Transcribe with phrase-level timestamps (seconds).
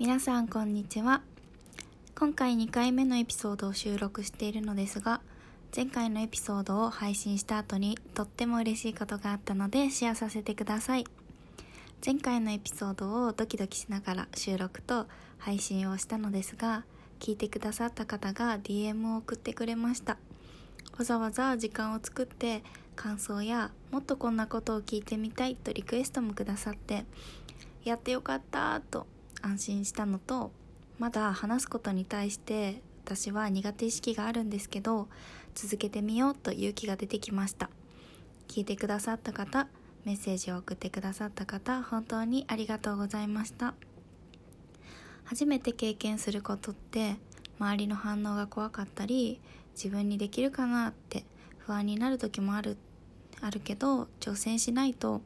[0.00, 1.20] 皆さんこんにちは。
[2.18, 5.20] 今回2回目のエピソードを収録しているのですが
[5.76, 11.04] 前回のエピソードを配信した後にとっても嬉しいことがあったのでシェアさせてください。
[12.02, 16.84] 前回のエピソードをドキドキしながら収録と配信をしたのですが
[17.18, 20.16] 聞いてくださった方が DM を送ってくれました。
[20.96, 22.62] わざわざ時間を作って
[22.96, 27.04] 感想やもっとこんなことを聞いてみたいとリクエストもくださって
[27.84, 29.06] やってよかったと
[29.42, 30.52] 安心したのと
[30.98, 35.08] まだ話すことに対して私は苦手意識があるんですけど
[35.54, 37.70] 続けてみようと勇気が出てきました。
[38.48, 39.68] 聞いてくださった方
[40.04, 43.74] メッセージを送ってくださった方本当にありがとうございました。
[45.24, 47.16] 初めて経験することって
[47.60, 49.40] 周りの反応が怖かったり
[49.74, 51.24] 自分にできるかなって
[51.58, 52.76] 不安になる時もある
[53.40, 55.22] あるけど挑戦しないと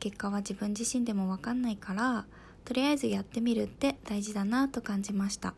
[0.00, 2.26] 結果は自分自身でも分かんないから
[2.66, 5.54] とりあえずやってみるって大事だなと感じました。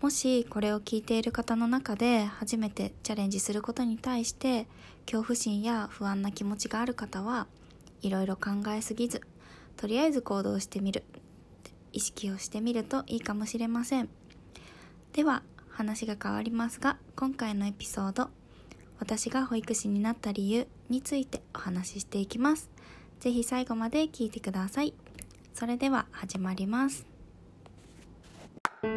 [0.00, 4.66] もしこれを聞いている方の中で初めてチャレンジすることに対して
[5.04, 7.46] 恐怖心や不安な気持ちがある方は
[8.00, 9.20] いろいろ考えすぎず
[9.76, 11.04] とりあえず行動してみる。
[11.92, 14.08] 意識をしてみるといいかもしれません。
[15.12, 18.30] では話が変わりますが今回のエピソード
[18.98, 22.70] 私が保育士になった理由についてお話ししていきます。
[23.18, 24.94] 是非最後まで聞いてください。
[25.60, 27.04] それでは始まります。
[28.82, 28.94] 今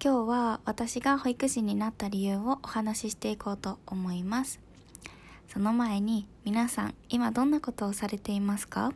[0.00, 4.60] 日は私が保育士になった理由をお話ししていこうと思います。
[5.48, 8.92] その前に皆さん今どんなことをされていますか？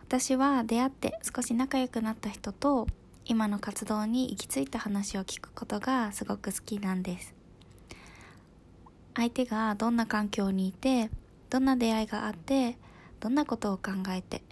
[0.00, 2.86] 私は出会って少し仲良くなった人と
[3.24, 7.34] 今の活動に行き着いた話を聞くことがすごく好きなんです。
[9.14, 11.10] 相手がどんな環境にいて
[11.50, 12.78] どんな出会いがあって
[13.20, 14.42] どんなことを考えて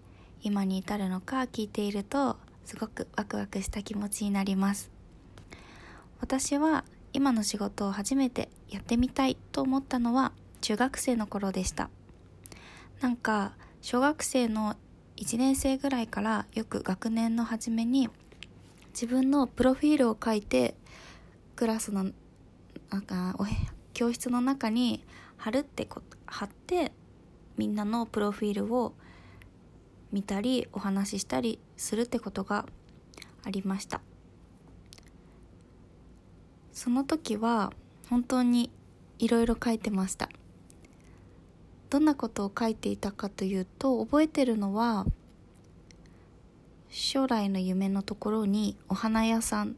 [0.42, 4.90] 今に至るのか聞いているとすごくワクワクした気持ちになります。
[6.20, 11.90] 私は今の仕事を初めてやってみたいと思ったのは中学生の頃でした。
[13.00, 14.76] なんか小学生の
[15.16, 18.08] 1年生ぐらいからよく学年の初めに
[18.92, 20.74] 自分のプロフィールを書いて
[21.56, 22.10] クラスの
[22.90, 23.36] なんか
[23.94, 25.04] 教室の中に
[25.36, 26.92] 貼るってこ貼って
[27.56, 28.94] みんなのプロフィールを
[30.12, 32.66] 見たりお話ししたりするってことが
[33.44, 34.00] ありました。
[36.72, 37.72] その時は
[38.08, 38.70] 本当に
[39.18, 40.28] いろいろ書いてました。
[41.90, 45.06] どんなことを書いていたかというと覚えてるのは
[46.92, 49.76] 将来の夢のところにお花屋さん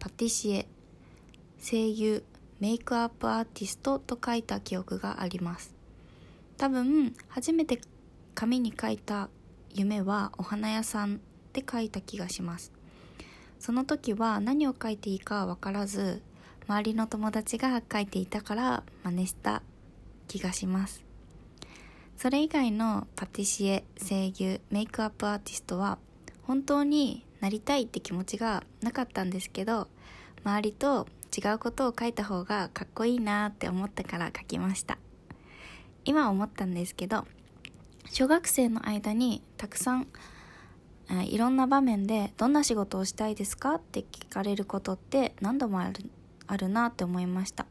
[0.00, 0.68] パティシエ
[1.62, 2.24] 声優
[2.58, 5.72] メイクアップアーティストと書いた記憶があります。
[6.56, 7.80] 多分初めて
[8.34, 9.28] 紙に書いた
[9.72, 11.18] 夢はお花屋さんっ
[11.52, 12.72] て書いた気がします。
[13.60, 16.22] その時は何を書いていいか分からず
[16.66, 19.62] 周りの友達が書いていたから真似した
[20.26, 21.04] 気がします。
[22.16, 25.98] それ以外のパティシエ声優メイクアップアーティストは
[26.48, 29.86] 本当になりたいって気持ちがなかったんですけど
[30.44, 34.96] 周りと違うことを書いた方がかっこいいなって思ったから書きました。
[36.06, 37.26] 今思ったんですけど
[38.10, 40.06] 小学生の間にたくさん
[41.26, 46.10] いろんな場面でどんな仕事をしたいですかって聞かれることって何度もある
[46.46, 47.66] あるなって思いました。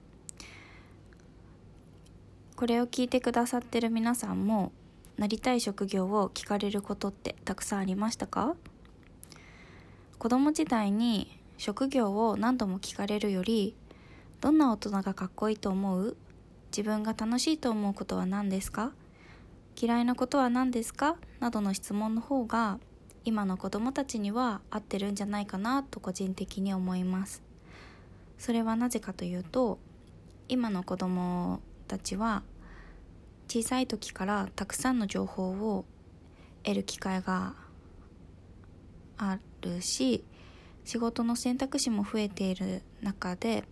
[2.56, 4.72] これを聞いてくださってる皆さんも
[5.18, 8.56] なりたい職業を聞かれることってたくさんありましたか？
[10.20, 13.76] 子供時代に職業を何度も聞かれるより
[14.42, 16.18] どんな大人がかっこいいと思う？
[16.72, 18.92] 自分が楽しいと思うことは何ですか？
[19.76, 21.16] 嫌いなことは何ですか？
[21.40, 22.80] などの質問の方が
[23.26, 27.42] 今の子供たちには合ってるんじゃないかなと個人的に思います。
[28.38, 29.80] それはなぜかというと
[30.48, 32.44] 今の子供たちは
[33.48, 35.86] 小さい時からたくさんの情報を
[36.64, 37.56] 得る機会が
[39.18, 40.24] あるし
[40.84, 43.64] 仕事の選択肢も増えている中で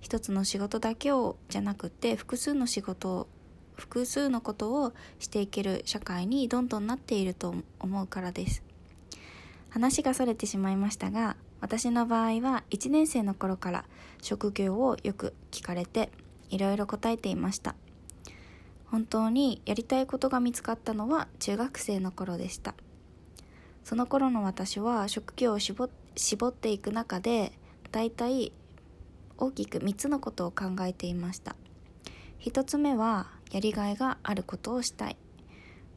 [0.00, 3.28] 一つの仕事だけをじゃなくて複数の仕事を
[3.76, 8.62] 複数のことをしていける社会にどんどんなっていると思うからです。
[9.70, 13.84] 話がそれてしまいましたが私の場合は1年生の頃から
[14.22, 16.10] 職業をよく聞かれて
[16.50, 17.74] いろいろ答えていました。
[18.90, 22.74] 本当にやりたいことが見つかったのは中学生の頃でした。
[23.84, 25.84] その頃の私は職業を絞
[26.48, 27.52] っていく中で
[27.90, 28.52] 大体
[29.38, 31.56] 大きく3つのことを考えていました。
[32.40, 35.16] 1つ目はやりがいがあることをしたい。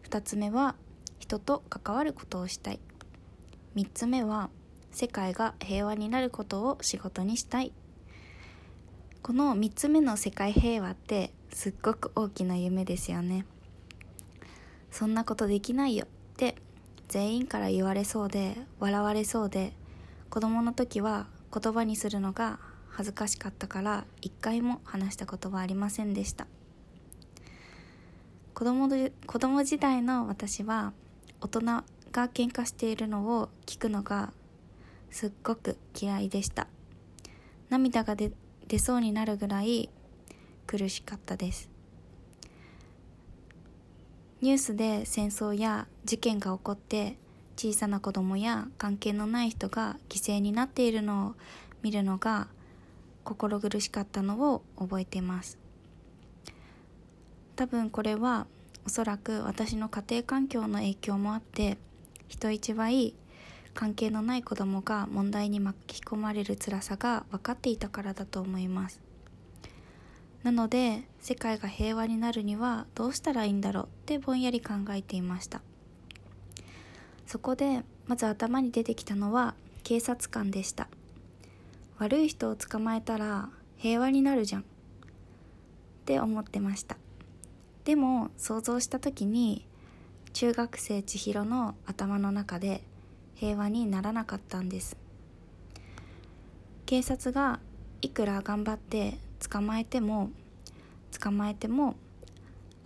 [0.09, 0.75] 2つ目は
[1.19, 2.79] 人と関わることをしたい。
[3.75, 4.49] 3つ目は
[4.91, 7.71] 世界が平和になることを仕事にしたい。
[9.23, 13.45] この3つ目の世界平和ってすっごく大きな夢ですよね。
[14.89, 16.07] そんなことできないよっ
[16.38, 16.56] て
[17.07, 19.73] 全員から言われそうで笑われそうで
[20.31, 22.57] 子供の時は言葉にするのが
[22.89, 26.47] 恥ずかしかったから一回も話したことはありませんでした。
[28.56, 30.94] 子供で子供時代の私は
[31.41, 31.83] 大人が
[32.27, 34.33] 喧嘩しているのを聞くのが
[35.12, 36.65] すっごく嫌いでした。
[37.69, 38.31] 涙が出
[38.71, 39.89] 出そうになるぐらい
[40.65, 41.69] 苦しかったです。
[44.39, 47.18] ニュースで戦争や事件が起こって
[47.57, 51.35] 小さな子供や関係のない人が犠牲になっているのを
[51.81, 52.47] 見るのが
[53.25, 55.57] 心苦しかったのを覚えています。
[57.57, 58.47] 多分これは
[58.85, 61.77] おそらく私の家庭環境の影響もあって
[62.29, 63.15] 人一倍
[63.73, 69.00] 関係のない子供が問題に巻き込まれる辛さが分かっていたからだと思います。
[70.44, 75.62] なので世界が平和になるにはどうしたらいいんだろうってぼんやり考えていました。
[77.27, 80.89] そこでまず頭に出てきたのは警察官でした。
[81.97, 84.62] 悪い人を捕まえたら平和になるじゃん。
[84.62, 84.65] っ
[86.06, 86.97] て思ってました。
[87.85, 89.65] でも想像した時に
[90.33, 92.83] 中学生千尋の頭の中で
[93.41, 94.95] 平和にならなかったんです。
[96.85, 97.59] 警察が
[98.03, 99.17] いくら頑張って
[99.49, 100.29] 捕まえても
[101.19, 101.95] 捕まえても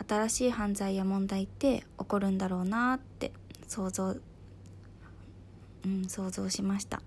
[0.08, 3.34] 新しい犯罪や問題って起こるんだろうなって
[3.68, 4.16] 想像
[5.84, 7.02] うん想像しました。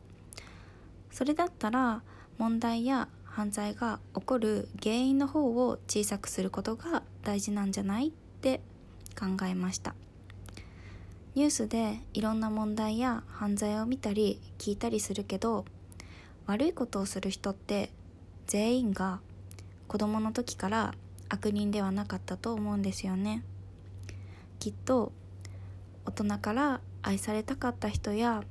[1.10, 2.02] それだったら
[2.36, 8.10] 問題や犯罪が起こる原因の方を小さくすることが大事なんじゃないっ
[8.42, 8.60] て
[9.18, 9.94] 考えました。
[11.38, 15.66] ニュースでいろんな問題や犯罪を見たり聞いたりするけど
[16.46, 17.92] 悪いことをする人って
[18.48, 19.20] 全員が
[19.86, 20.94] 子供の時から
[21.28, 23.44] 悪人ではなかったと思うんですよね。
[24.58, 25.12] きっと
[26.06, 28.42] 大人から愛されたかった人や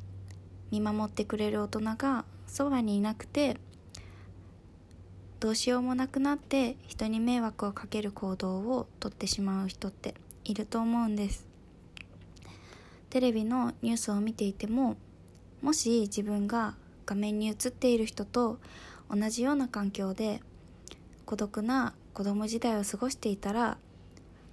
[0.72, 3.58] 見守ってくれる大人がそばにいなくて
[5.42, 10.14] どうしようもなくなって人に迷惑をかける行動をとってしまう人って
[10.46, 11.47] いると思うんです。
[13.10, 14.98] テレビのニュースを見ていても
[15.62, 16.76] もし自分が
[17.06, 18.60] 画面に映っている人と
[19.10, 20.42] 同じような環境で
[21.26, 23.78] 孤独な子供時代を過ごしていたら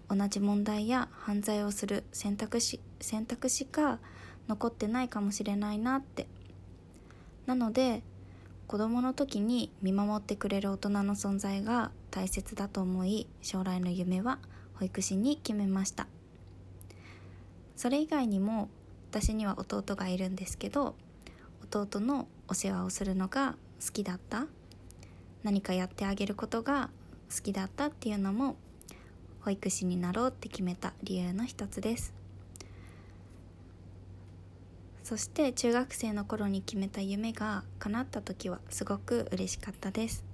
[0.08, 3.98] 同じ問題や犯罪をする選択肢選択肢が
[4.48, 6.26] 残ってないかもしれないなって。
[7.46, 8.02] なので
[8.66, 14.38] 子供の時に見守ってくれる大人の存在が大切だと思い将来の夢は
[14.74, 16.06] 保育士に決めました。
[17.76, 18.68] それ以外にも
[19.10, 20.94] 私には弟がいるんですけど
[21.62, 24.46] 弟のお世話をするのが好きだった。
[25.42, 26.88] 何かやってあげることが
[27.34, 28.56] 好きだったっていうのも
[29.42, 32.14] 保育士になろうって決めた理由の一つです。
[35.02, 40.24] そして中学生の頃に決めた夢が叶った時はすごく嬉しかったです。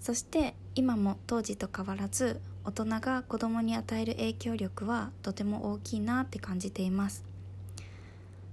[0.00, 7.24] そして今も当時と変わらず大人が子供に与える影響力はとても大きいなって感じています。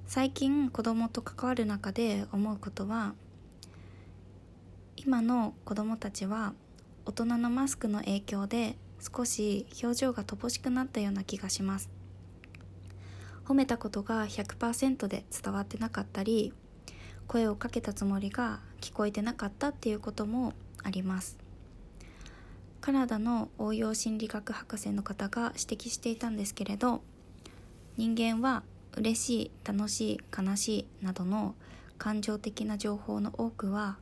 [0.05, 3.13] 最近子供と関わる中で思うことは
[4.95, 6.53] 今の子供たちは
[7.05, 11.89] 大人のマスクの影響で少し表情が乏しくなったような気がします。
[13.45, 16.53] 褒めたことが100%で伝わってなかったり
[17.27, 21.46] 声をかけたつもりが聞こえてなかったっていうこともあります。
[22.87, 27.01] カナダの応用心理学博士の方が指摘していたんですけれど
[27.97, 28.63] 人間は
[28.95, 31.53] 嬉しい楽しい悲しいなどの
[31.97, 33.97] 感情的な情報の多くは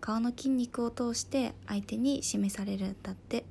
[0.00, 3.44] 顔の筋肉を通して相手に示されるんだって。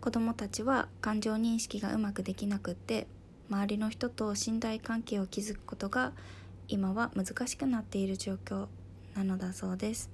[0.00, 3.08] 子供たちは感情認識がうまくできなくって
[3.50, 6.12] 周りの人と信頼関係を築くことが
[6.68, 8.68] 今は難しくなっている状況
[9.16, 10.08] なのだそうです。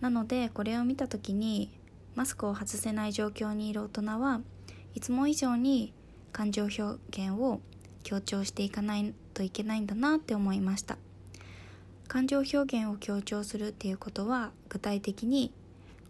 [0.00, 1.70] なのでこれを見た時に
[2.16, 4.40] マスクを外せない状況にいる大人は
[4.94, 5.92] いつも以上に
[6.32, 7.60] 感情表現を
[8.02, 10.96] 強調していかないといけないんだなって思いました。
[12.08, 15.52] 感情表現を強調するっていうことは具体的に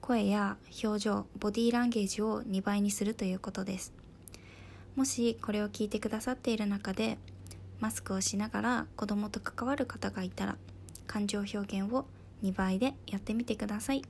[0.01, 3.93] 声や表情ボディーランゲージを2倍にするということです。
[4.95, 7.19] もしこれを聞いてくださっている中で
[7.81, 10.57] マスクをしながら子供と関わる方がいたら
[11.07, 12.07] 感情表現を
[12.45, 14.03] 2倍でやってみてください。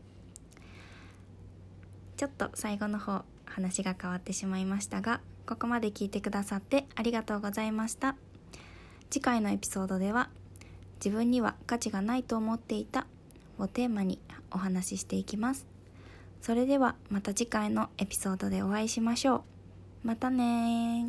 [2.16, 8.16] ちょっと最後の方話が変わってしまいましたがここまで聞いてくださってありがとうございました。
[9.10, 10.28] 次回のエピソードでは
[10.96, 13.06] 自分には価値がないと思っていた
[13.58, 14.18] をテーマに
[14.50, 15.66] お話ししていきます。
[16.42, 19.44] それではまた次回のエピソードでお会いしましょ
[20.04, 20.08] う。
[20.08, 21.06] またね